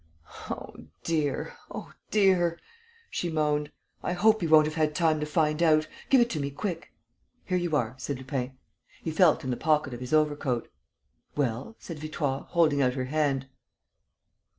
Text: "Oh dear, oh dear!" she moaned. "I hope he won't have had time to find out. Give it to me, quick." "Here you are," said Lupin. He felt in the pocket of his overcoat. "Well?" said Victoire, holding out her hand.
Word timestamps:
"Oh 0.49 0.73
dear, 1.03 1.53
oh 1.69 1.93
dear!" 2.09 2.57
she 3.11 3.29
moaned. 3.29 3.71
"I 4.01 4.13
hope 4.13 4.41
he 4.41 4.47
won't 4.47 4.65
have 4.65 4.73
had 4.73 4.95
time 4.95 5.19
to 5.19 5.27
find 5.27 5.61
out. 5.61 5.87
Give 6.09 6.19
it 6.19 6.29
to 6.31 6.39
me, 6.39 6.49
quick." 6.49 6.91
"Here 7.45 7.55
you 7.59 7.75
are," 7.75 7.93
said 7.99 8.17
Lupin. 8.17 8.57
He 9.03 9.11
felt 9.11 9.43
in 9.43 9.51
the 9.51 9.57
pocket 9.57 9.93
of 9.93 9.99
his 9.99 10.11
overcoat. 10.11 10.69
"Well?" 11.35 11.75
said 11.77 11.99
Victoire, 11.99 12.47
holding 12.49 12.81
out 12.81 12.93
her 12.95 13.05
hand. 13.05 13.47